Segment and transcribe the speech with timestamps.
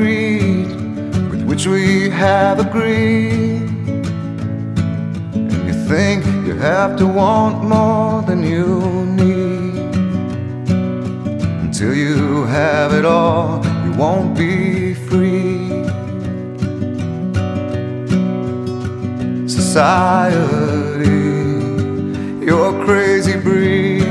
[0.00, 3.68] with which we have agreed.
[5.34, 9.94] And you think you have to want more than you need.
[11.64, 15.68] Until you have it all, you won't be free.
[19.46, 20.46] Society,
[22.46, 24.02] you're crazy breed.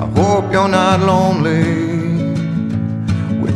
[0.00, 1.81] I hope you're not lonely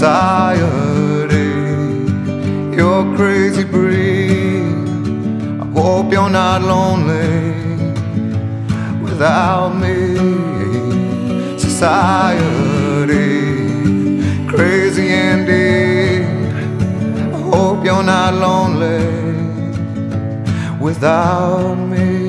[0.00, 1.50] Society,
[2.74, 4.62] you're crazy breed.
[5.60, 7.52] I hope you're not lonely
[9.02, 10.16] without me.
[11.58, 13.28] Society,
[14.48, 16.24] crazy indeed.
[17.34, 19.04] I hope you're not lonely
[20.80, 22.19] without me.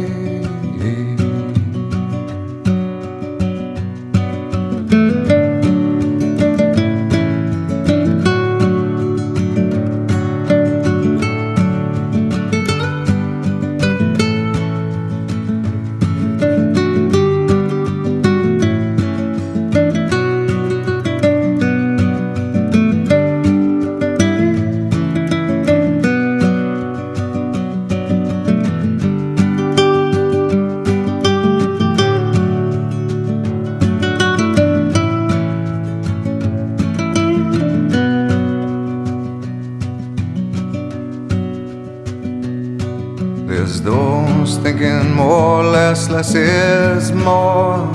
[43.83, 47.87] Those thinking more, less, less is more.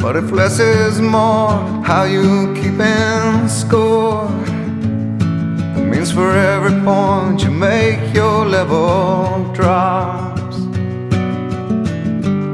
[0.00, 1.52] But if less is more,
[1.84, 4.28] how you keeping score?
[5.76, 10.56] It means for every point you make, your level drops.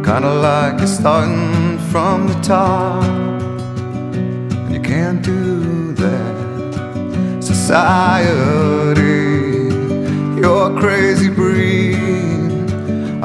[0.05, 3.03] Kinda like you're starting from the top,
[4.65, 7.43] and you can't do that.
[7.43, 9.39] Society
[10.41, 11.29] you're crazy.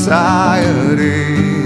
[0.00, 1.59] Society,